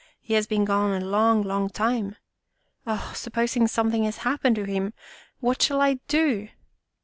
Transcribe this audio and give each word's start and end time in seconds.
"He 0.19 0.33
has 0.33 0.47
been 0.47 0.65
gone 0.65 0.99
a 0.99 1.05
long, 1.05 1.43
long 1.43 1.69
time. 1.69 2.15
Oh, 2.87 3.11
supposing 3.15 3.67
something 3.67 4.03
has 4.05 4.17
hap 4.25 4.41
pened 4.41 4.55
to 4.55 4.63
him! 4.63 4.93
What 5.41 5.61
shall 5.61 5.79
I 5.79 5.99
do? 6.07 6.47